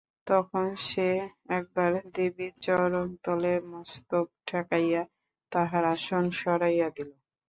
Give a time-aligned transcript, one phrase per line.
[0.27, 1.07] তখন সে
[1.49, 5.03] একবার দেবীর চরণতলে মস্তক ঠেকাইয়া
[5.51, 7.09] তাঁহার আসন সরাইয়া দিল।